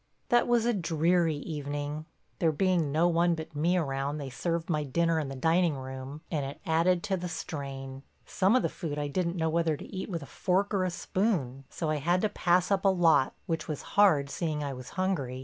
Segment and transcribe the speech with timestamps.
[0.29, 2.07] That was a dreary evening.
[2.39, 6.21] There being no one but me around they served my dinner in the dining room,
[6.31, 8.01] and it added to the strain.
[8.25, 10.89] Some of the food I didn't know whether to eat with a fork or a
[10.89, 14.89] spoon, so I had to pass up a lot which was hard seeing I was
[14.97, 15.39] hungry.